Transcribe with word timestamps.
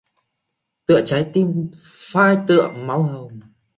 Tựa 0.85 1.01
trái 1.05 1.29
tim 1.33 1.69
phai 1.83 2.37
tựa 2.47 2.67
máu 2.67 3.03
hồng. 3.03 3.39